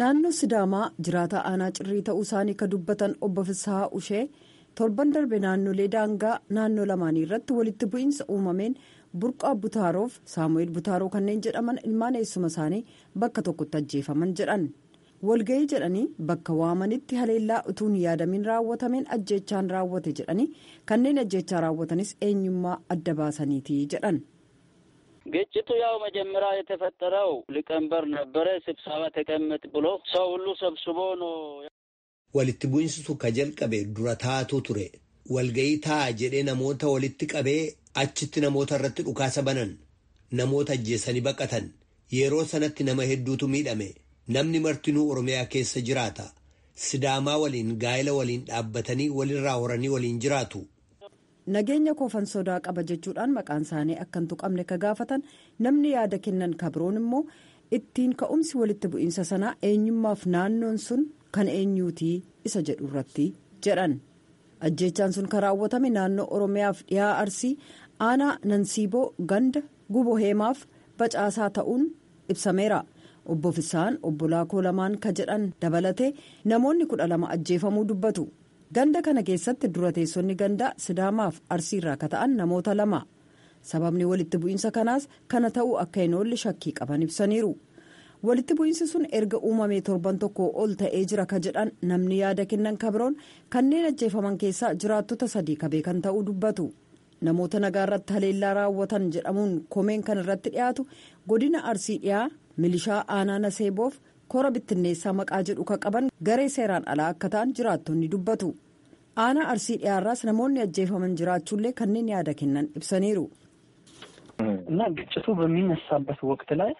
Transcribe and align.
naannoo 0.00 0.32
sidaamaa 0.40 0.86
jiraataa 1.06 1.42
aanaa 1.50 1.70
cirrii 1.78 2.02
ta'uu 2.08 2.22
isaanii 2.26 2.54
ka 2.62 2.66
dubbatan 2.74 3.14
obbo 3.28 3.44
Fisahaa 3.48 3.88
Ushee 4.00 4.22
torban 4.80 5.12
darbe 5.16 5.38
naannolee 5.44 5.88
daangaa 5.94 6.36
naannoo 6.58 6.86
lamaanii 6.90 7.24
irratti 7.26 7.52
walitti 7.58 7.86
bu'iinsa 7.94 8.24
uumameen 8.36 8.76
burqaa 9.24 9.54
butaaroof 9.64 10.14
saamu'eel 10.34 10.70
butaaroo 10.78 11.10
kanneen 11.16 11.42
jedhaman 11.48 11.80
ilmaan 11.90 12.16
eessuma 12.22 12.50
isaanii 12.54 12.82
bakka 13.24 13.42
tokkotti 13.48 13.76
ajjeefaman 13.82 14.34
jedhan 14.40 14.64
walga'ii 15.30 15.66
jedhanii 15.74 16.06
bakka 16.32 16.56
waamanitti 16.60 17.20
haleellaa 17.22 17.62
utuu 17.72 17.88
hin 17.92 18.00
yaadamiin 18.06 18.44
raawwatameen 18.52 19.06
ajjeechaan 19.16 19.70
raawwate 19.76 20.12
jedhanii 20.20 20.48
kanneen 20.92 21.18
ajjeechaa 21.24 21.60
raawwatanis 21.66 22.16
eenyummaa 22.28 22.78
adda 22.96 23.14
baasaniiti 23.22 23.76
jedhan. 23.94 24.18
ግጭቱ 25.33 25.69
ያው 25.83 25.95
መጀመሪያ 26.05 26.49
የተፈጠረው 26.57 27.31
ሊቀመንበር 27.55 28.03
ነበረ። 28.17 28.47
ስብሰባ 28.67 29.01
ተቀመጥ 29.17 29.63
ብሎ 29.75 29.85
ሰው 30.13 30.27
ሁሉ 30.35 30.47
ሰብስቦ 30.63 30.97
ነው። 31.23 31.33
walitti 32.37 32.67
bu'insitu 32.71 33.13
ka 33.21 33.29
jalqabe 33.37 33.77
dura 33.97 34.13
taatu 34.23 34.57
ture 34.67 34.85
walga'ii 35.35 35.77
taa 35.85 36.07
jedhee 36.21 36.41
namoota 36.49 36.87
walitti 36.93 37.25
qabee 37.33 37.61
achitti 38.01 38.39
namoota 38.45 38.73
irratti 38.79 39.01
dhukaasa 39.07 39.41
banan 39.47 39.71
namoota 40.39 40.71
ajjeessanii 40.77 41.23
baqatan 41.27 41.65
yeroo 42.17 42.43
sanatti 42.51 42.87
nama 42.89 43.07
hedduutu 43.11 43.45
miidhame 43.53 43.87
namni 44.35 44.59
martinuu 44.65 45.05
oromiyaa 45.13 45.47
keessa 45.53 45.85
jiraata 45.89 46.25
sidaamaa 46.87 47.37
waliin 47.43 47.71
gaa'ela 47.85 48.13
waliin 48.19 48.43
dhaabbatanii 48.49 49.09
walirraa 49.19 49.57
horanii 49.61 49.93
waliin 49.95 50.19
jiraatu. 50.25 50.61
Nageenya 51.46 51.94
koofan 51.94 52.26
sodaa 52.32 52.60
qaba 52.66 52.82
jechuudhaan 52.90 53.32
maqaan 53.38 53.62
isaanii 53.66 53.96
akka 54.04 54.18
hin 54.20 54.28
tuqamne 54.30 54.64
ka 54.70 54.76
gaafatan. 54.84 55.22
Namni 55.58 55.90
yaada 55.96 56.18
kennan 56.24 56.54
kabroon 56.60 56.96
immoo 57.02 57.22
ittiin 57.76 58.12
ka'umsi 58.20 58.54
walitti 58.60 58.88
bu'iinsa 58.92 59.24
sanaa 59.30 59.54
eenyummaaf 59.68 60.26
naannoon 60.34 60.78
sun 60.86 61.02
kan 61.34 61.48
eenyuutii 61.58 62.16
isa 62.46 62.60
jedhu 62.68 62.84
irratti 62.90 63.26
jedhan. 63.64 63.92
Ajjeechaan 64.66 65.12
sun 65.12 65.28
kan 65.32 65.42
raawwatame 65.42 65.90
naannoo 65.96 66.26
oromiyaaf 66.36 66.78
dhiyaa 66.88 67.12
arsii 67.22 67.54
aanaa 68.08 68.34
nansiiboo 68.50 69.06
ganda 69.30 69.60
gubo 69.92 70.12
heemaaf 70.22 70.58
bacaasaa 70.98 71.50
ta'uun 71.58 71.84
ibsameera. 72.34 72.80
Obbo 73.32 73.50
Fisaan 73.56 73.98
obbo 74.08 74.24
Laakoo 74.30 74.62
lamaan 74.66 74.94
ka 75.02 75.10
jedhan 75.18 75.42
dabalatee 75.62 76.10
namoonni 76.44 76.86
kudha 76.90 77.06
lama 77.12 77.26
ajjeefamuu 77.34 77.84
dubbatu. 77.90 78.24
Ganda 78.76 79.00
kana 79.06 79.22
keessatti 79.28 79.68
dura 79.74 79.90
teessonni 79.96 80.34
gandaa 80.42 80.72
sidaamaaf 80.84 81.36
arsiirraa 81.56 81.96
ka 82.02 82.08
ta'an 82.14 82.36
namoota 82.40 82.72
lama 82.80 83.00
sababni 83.70 84.04
walitti 84.10 84.36
bu'iinsa 84.42 84.70
kanaas 84.76 85.02
kana 85.32 85.48
ta'uu 85.56 85.74
akka 85.84 86.00
hin 86.04 86.14
oolle 86.18 86.36
shakkii 86.44 86.72
qaban 86.78 87.02
ibsaniiru 87.06 87.52
walitti 88.28 88.54
bu'iinsi 88.58 88.84
sun 88.92 89.04
erga 89.18 89.38
uumamee 89.48 89.80
torban 89.88 90.18
tokko 90.22 90.44
ol 90.62 90.72
ta'ee 90.82 91.02
jira 91.10 91.26
ka 91.32 91.38
jedhan 91.46 91.70
namni 91.90 92.16
yaada 92.22 92.44
kennan 92.52 92.76
kabroon 92.84 93.14
kanneen 93.56 93.86
ajjeefaman 93.90 94.38
keessaa 94.44 94.72
jiraattota 94.84 95.26
sadii 95.34 95.56
ka 95.62 95.68
beekan 95.74 96.02
ta'uu 96.06 96.22
dubbatu 96.30 96.66
namoota 97.28 97.58
nagaa 97.64 97.84
irratti 97.88 98.12
haleellaa 98.16 98.54
raawwatan 98.60 99.10
jedhamuun 99.16 99.52
komeen 99.74 100.02
kan 100.08 100.18
irratti 100.24 100.50
dhiyaatu 100.54 100.82
godina 101.28 101.58
arsii 101.72 101.98
dhiyaa 102.04 102.24
milishaa 102.62 103.04
aanaa 103.18 103.38
naseeboof. 103.44 103.94
kora 104.32 104.50
bittinneessaa 104.56 105.12
maqaa 105.20 105.42
jedhu 105.48 105.64
kan 105.70 105.80
qaban 105.84 106.10
garee 106.28 106.48
seeraan 106.56 106.84
alaa 106.94 107.08
akka 107.14 107.28
ta'an 107.34 107.54
jiraattonni 107.58 108.08
dubbatu. 108.14 108.48
aanaa 109.24 109.46
arsii 109.52 109.76
dhiyaarraas 109.82 110.20
namoonni 110.28 110.60
ajjeefaman 110.66 111.16
jiraachuullee 111.20 111.72
kanneen 111.80 112.08
yaada 112.14 112.34
kennan 112.42 112.66
ibsaniiru. 112.80 113.24
እና 114.70 114.80
ግጭቱ 114.98 115.26
በሚነሳበት 115.38 116.20
ወቅት 116.28 116.50
ላይ 116.60 116.70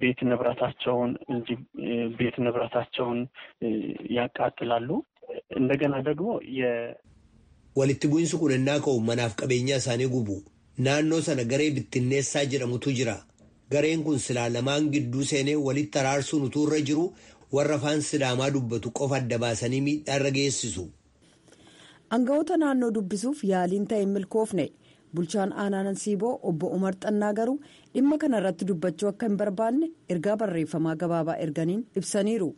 ቤት 0.00 0.18
ንብረታቸውን 0.30 1.12
ቤት 2.18 2.36
ንብረታቸውን 2.44 3.20
ያቃጥላሉ። 4.16 4.90
እንደገና 5.60 5.94
ደግሞ 6.08 6.26
ወሊት 7.80 8.02
ቡኢንሱ 8.12 8.32
ቁንና 8.42 8.68
ከውመናፍ 8.86 9.32
ቀበኛ 9.40 9.70
ሳኔ 9.86 10.02
ጉቡ 10.14 10.28
ናኖ 10.86 11.10
ሰነ 11.28 11.40
ገሬ 11.52 11.62
ብትኔሳ 11.76 12.32
ጀረሙቱ 12.52 12.84
ጅራ 12.98 13.10
gareen 13.74 14.02
kun 14.08 14.18
silaa 14.26 14.48
lamaan 14.56 14.90
gidduu 14.96 15.24
seenee 15.30 15.56
walitti 15.68 15.98
araarsuun 16.02 16.46
utuu 16.48 16.66
irra 16.68 16.80
jiru 16.90 17.06
warra 17.58 17.76
afaan 17.80 18.02
sidaamaa 18.10 18.50
dubbatu 18.58 18.90
qofa 19.00 19.16
adda 19.22 19.38
baasanii 19.44 19.80
miidhaarra 19.88 20.30
geessisu. 20.38 20.84
Aangawoota 22.14 22.56
naannoo 22.62 22.90
dubbisuuf 22.96 23.44
yaaliin 23.50 23.86
ta'e 23.92 24.06
milkoofne 24.16 24.66
bulchaan 25.14 25.52
aanaa 25.62 25.82
Nansiiboo 25.86 26.32
obbo 26.50 26.66
Umar 26.76 26.94
Xannaa 27.04 27.32
garuu 27.38 27.58
dhimma 27.94 28.18
kana 28.18 28.38
irratti 28.42 28.64
dubbachuu 28.70 29.08
akka 29.12 29.26
hin 29.28 29.36
barbaanne 29.42 29.86
ergaa 30.14 30.36
barreeffamaa 30.42 30.96
gabaabaa 31.02 31.36
erganiin 31.46 31.82
ibsaniiru. 32.00 32.48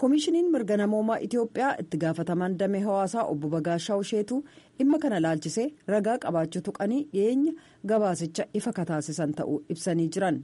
Koomishiniin 0.00 0.46
mirga 0.52 0.76
namoomaa 0.80 1.16
Itiyoophiyaa 1.24 1.72
itti 1.82 1.98
gaafatamaan 2.02 2.54
damee 2.60 2.80
hawaasaa 2.84 3.24
obbo 3.32 3.48
Bagaashaa 3.54 3.96
Usheetuu 4.02 4.38
dhimma 4.78 4.98
kana 5.02 5.18
laalchisee 5.24 5.66
ragaa 5.94 6.14
qabaachuu 6.24 6.62
tuqanii 6.68 7.00
dhiyeenya 7.14 7.52
gabaasicha 7.92 8.46
ifa 8.60 8.72
kataasisan 8.78 9.34
ta'uu 9.40 9.58
ibsanii 9.74 10.08
jiran. 10.16 10.38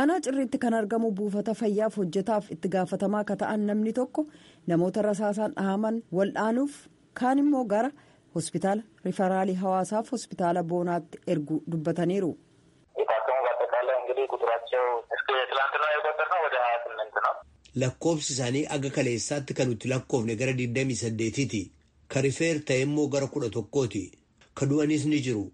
Aanaa 0.00 0.18
cirriitti 0.26 0.58
kan 0.66 0.74
argamu 0.80 1.12
buufata 1.20 1.54
fayyaaf 1.62 1.96
hojjetaaf 2.02 2.50
itti 2.56 2.72
gaafatamaa 2.76 3.24
akka 3.26 3.36
ta'an 3.44 3.66
namni 3.70 3.92
tokko 4.00 4.26
namoota 4.72 5.06
rasaasaan 5.08 5.56
dhahaman 5.60 6.02
waldhaanuuf 6.20 6.76
kaan 7.22 7.42
immoo 7.44 7.64
gara 7.74 7.90
hospitaala 8.38 8.82
rifaraalii 9.08 9.58
hawaasaaf 9.64 10.12
hospitaala 10.16 10.62
boonaatti 10.74 11.24
ergu 11.36 11.62
dubbataniiru. 11.72 12.32
Lakkoofsi 17.82 18.32
isaanii 18.32 18.66
aga 18.76 18.90
kaleessaatti 18.96 19.54
kan 19.54 19.68
nuti 19.68 19.88
lakkoofne 19.88 20.36
gara 20.36 20.52
28ti 20.52 21.62
ka 22.08 22.20
rifeer 22.26 22.60
ta'e 22.64 22.82
immoo 22.86 23.06
gara 23.08 23.26
11ti 23.26 24.02
ka 24.54 24.66
du'anis 24.66 25.04
ni 25.06 25.20
jiru. 25.20 25.52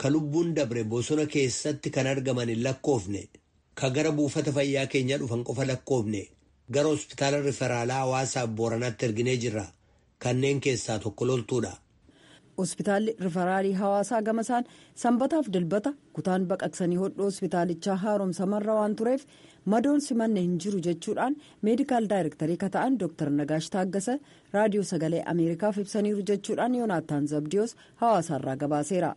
Ka 0.00 0.08
lubbuun 0.10 0.54
dabre 0.54 0.82
bosona 0.84 1.26
keessatti 1.26 1.90
kan 1.90 2.06
argaman 2.06 2.48
hin 2.48 2.62
lakkoofne. 2.62 3.28
Ka 3.74 3.90
gara 3.90 4.10
buufata 4.12 4.52
fayyaa 4.52 4.86
keenyaa 4.86 5.18
dhufan 5.18 5.44
qofa 5.44 5.64
lakkoofne. 5.70 6.22
Gara 6.70 6.88
hospitaala 6.88 7.40
riferaalaa 7.44 7.98
hawaasaaf 8.04 8.48
booranaatti 8.60 9.04
erginee 9.06 9.36
jirra. 9.36 9.66
Kanneen 10.18 10.60
keessaa 10.60 10.98
tokko 10.98 11.26
loltuudha. 11.26 11.72
Hospitaalli 12.62 13.14
riferaalii 13.26 13.72
hawaasaa 13.82 14.22
gamasaan 14.28 14.64
sanbataaf 15.04 15.46
dilbata 15.56 15.92
kutaan 16.18 16.46
baqaqsanii 16.52 17.00
hodhuu 17.04 17.28
hospitaalichaa 17.30 17.96
haaromsamarra 18.04 18.74
waan 18.80 18.96
tureef 19.00 19.24
madoon 19.74 20.00
simanne 20.08 20.40
hin 20.46 20.58
jiru 20.64 20.80
jechuudhaan 20.88 21.36
meedikaal 21.68 22.08
daayirektarii 22.12 22.58
ka 22.64 22.70
ta'an 22.76 22.98
dooktar 23.04 23.30
nagaash 23.40 23.70
taaggasa 23.76 24.18
raadiyoo 24.58 24.86
sagalee 24.92 25.22
ameerikaaf 25.34 25.82
ibsaniiru 25.84 26.26
jechuudhaan 26.32 26.78
yoonaataan 26.82 27.26
zabdiyoos 27.34 27.76
hawaasaarraa 28.04 28.56
gabaaseera. 28.64 29.14